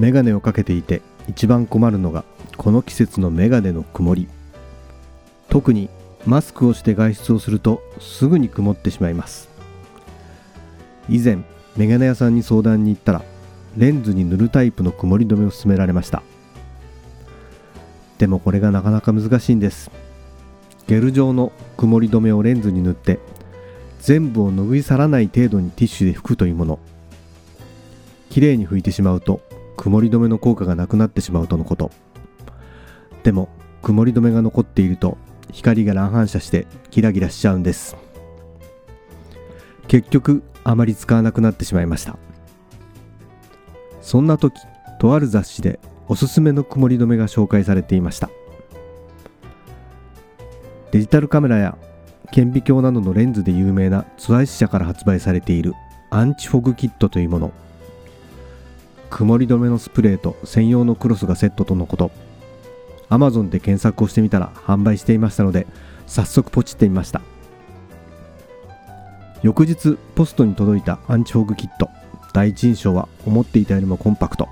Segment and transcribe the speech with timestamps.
[0.00, 2.24] メガネをかけていて一番困るのが
[2.56, 4.28] この季節のメガネの曇り。
[5.50, 5.90] 特に
[6.24, 9.50] マスクをして外出をするとすぐに曇ってしまいます。
[11.10, 11.40] 以前
[11.76, 13.22] メガネ屋さんに相談に行ったら
[13.76, 16.22] レンズに塗るタイプの曇り止めを勧められました。
[18.16, 19.90] でもこれがなかなか難しいんです。
[20.86, 23.18] ゲル状の曇り止めをレンズに塗って
[24.00, 26.78] 全部を拭い去らない程度にティッシュで拭くというもの。
[28.30, 29.42] きれいに拭いてしまうと
[29.80, 31.90] 曇り止めの効果がなくなってしまうとのこと。
[33.22, 33.48] でも
[33.80, 35.16] 曇り止めが残っていると
[35.52, 37.96] 光が乱反射してギラギラしちゃうんです。
[39.88, 42.18] 結局あまり使わなくなってしまいました。
[44.02, 44.54] そんな時
[45.00, 48.28] とある雑誌でおすすめの曇り止めが紹介されていました。
[50.90, 51.78] デジタルカメラや
[52.32, 55.72] 顕微鏡などのレンズで有名なツワイス社から発売されている
[56.10, 57.52] アンチフォグキットというもの。
[59.10, 62.10] 曇り止めのスプレーと専用のクロスがセットとのこと。
[63.10, 65.66] Amazon で検索をしてみたら販売していましたので
[66.06, 67.20] 早速ポチってみました。
[69.42, 71.90] 翌日ポストに届いたアンチフォグキット。
[72.32, 74.48] 第一印象は思っていたよりもコンパクト。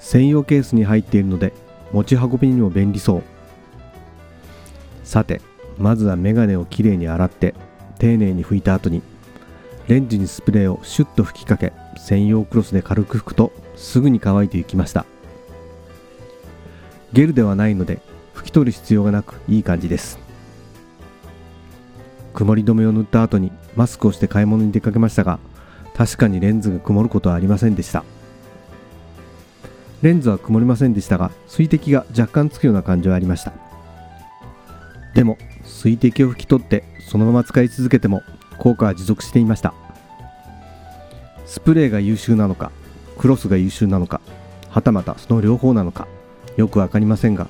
[0.00, 1.52] 専用ケースに入っているので
[1.92, 3.22] 持ち運びにも便利そう。
[5.04, 5.40] さて
[5.78, 7.54] まずはメガネをきれいに洗って
[7.98, 9.02] 丁寧に拭いた後に
[9.88, 15.06] レンジにスプレーをシュッと吹きかけ専用クロスで軽く拭くとすぐに乾いていきました。
[17.12, 18.00] ゲルではないので
[18.34, 20.18] 拭き取る必要がなくいい感じです。
[22.34, 25.38] 曇り止めを塗った後にマスクをして買い物に出かけましたが
[25.94, 28.04] 確かにレンズが曇ることはありませんでした。
[30.02, 33.52] レンズは曇りませんでしたが水滴が若干つくような感じはありました。
[35.14, 38.20] でも水滴を拭き取ってそのまま使い続けても
[38.58, 39.72] 効果は持続していました。
[41.46, 42.70] スプレーが優秀なのか
[43.18, 44.20] クロスが優秀なのか
[44.68, 46.06] はたまたその両方なのか
[46.56, 47.48] よく分かりませんが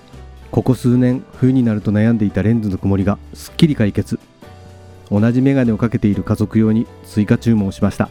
[0.50, 4.18] ここ数年冬になると悩んでいたレンズの曇りがすっきり解決。
[5.10, 8.08] 同じメガネをかけている家族用に追加注文をしました。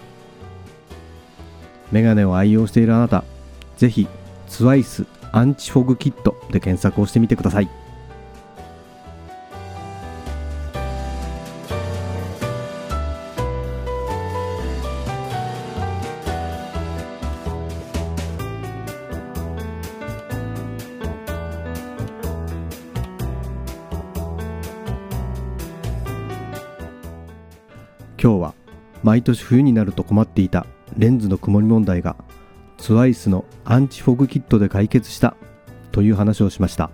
[1.92, 3.24] メガネを愛用しているあなた
[3.78, 4.08] ぜひ
[4.48, 7.70] ツワイスアンチフォグキットで検索をしてみてください。
[28.26, 28.56] 今日は
[29.04, 30.66] 毎年冬になると困っていた
[30.98, 32.16] レンズの曇り問題が
[32.80, 35.38] ツワイスのアンチフォグキットで解決した
[35.92, 36.90] という話をしました。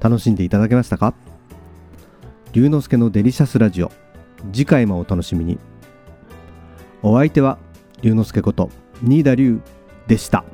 [0.00, 1.12] 楽しんでいただけましたか？
[2.54, 3.92] 龍之介のデリシャスラジオ。
[4.50, 5.58] 次回もお楽しみに。
[7.02, 7.58] お相手は
[8.00, 8.70] 龍之介こと
[9.02, 9.60] 新田龍
[10.06, 10.46] でした。